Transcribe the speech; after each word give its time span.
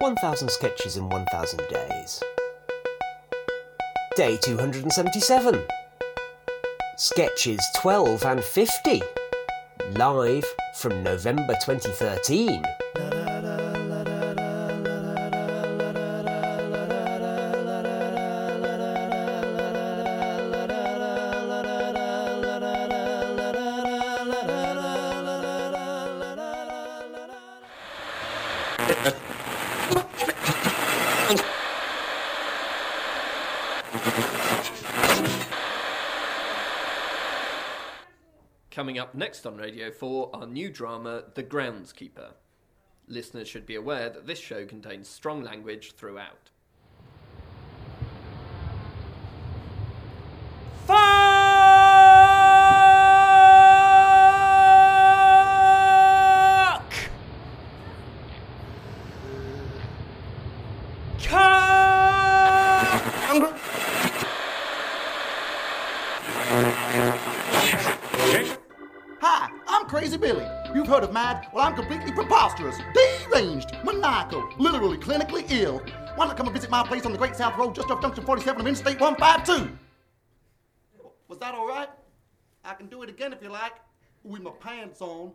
1000 0.00 0.50
Sketches 0.50 0.96
in 0.96 1.10
1000 1.10 1.60
Days. 1.68 2.22
Day 4.16 4.38
277. 4.38 5.62
Sketches 6.96 7.60
12 7.76 8.24
and 8.24 8.42
50. 8.42 9.02
Live 9.96 10.46
from 10.76 11.02
November 11.02 11.54
2013. 11.62 12.64
Coming 38.70 38.98
up 38.98 39.14
next 39.14 39.46
on 39.46 39.56
Radio 39.56 39.90
4, 39.90 40.30
our 40.32 40.46
new 40.46 40.70
drama, 40.70 41.24
The 41.34 41.42
Groundskeeper. 41.42 42.32
Listeners 43.08 43.48
should 43.48 43.66
be 43.66 43.74
aware 43.74 44.08
that 44.08 44.26
this 44.26 44.38
show 44.38 44.64
contains 44.64 45.08
strong 45.08 45.42
language 45.42 45.92
throughout. 45.92 46.50
Crazy 70.10 70.22
Billy. 70.22 70.46
You've 70.74 70.88
heard 70.88 71.04
of 71.04 71.12
mad? 71.12 71.46
Well, 71.52 71.64
I'm 71.64 71.76
completely 71.76 72.10
preposterous, 72.10 72.76
deranged, 73.30 73.76
maniacal, 73.84 74.44
literally 74.58 74.96
clinically 74.96 75.48
ill. 75.52 75.80
Why 76.16 76.26
not 76.26 76.36
come 76.36 76.46
and 76.46 76.54
visit 76.54 76.68
my 76.68 76.82
place 76.82 77.06
on 77.06 77.12
the 77.12 77.18
Great 77.18 77.36
South 77.36 77.56
Road 77.56 77.76
just 77.76 77.92
off 77.92 78.02
Junction 78.02 78.24
47 78.24 78.60
of 78.60 78.66
Interstate 78.66 78.98
152? 78.98 79.70
Was 81.28 81.38
that 81.38 81.54
all 81.54 81.68
right? 81.68 81.88
I 82.64 82.74
can 82.74 82.88
do 82.88 83.04
it 83.04 83.08
again 83.08 83.32
if 83.32 83.40
you 83.40 83.50
like, 83.50 83.74
with 84.24 84.42
my 84.42 84.50
pants 84.50 85.00
on. 85.00 85.30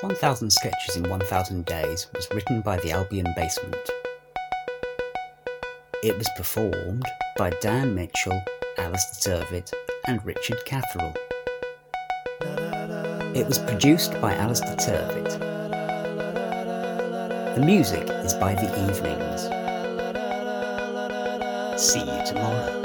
One 0.00 0.16
Thousand 0.16 0.50
Sketches 0.50 0.96
in 0.96 1.08
1000 1.08 1.64
Days 1.64 2.08
was 2.12 2.26
written 2.34 2.60
by 2.60 2.78
the 2.78 2.90
Albion 2.90 3.32
Basement. 3.36 3.88
It 6.04 6.18
was 6.18 6.28
performed 6.36 7.06
by 7.38 7.48
Dan 7.62 7.94
Mitchell, 7.94 8.38
Alistair 8.76 9.38
Turvitt, 9.38 9.72
and 10.06 10.22
Richard 10.22 10.58
Catherall. 10.66 11.14
It 13.34 13.46
was 13.46 13.58
produced 13.58 14.12
by 14.20 14.34
Alistair 14.34 14.76
Turvitt. 14.76 15.38
The 17.54 17.62
music 17.64 18.06
is 18.10 18.34
by 18.34 18.54
The 18.54 18.68
Evenings. 18.86 19.44
See 21.82 22.00
you 22.00 22.26
tomorrow. 22.26 22.83